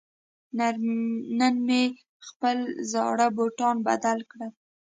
نن 1.37 1.55
مې 1.67 1.83
خپل 2.27 2.57
زاړه 2.91 3.27
بوټان 3.35 3.75
بدل 3.87 4.17
کړل. 4.31 4.51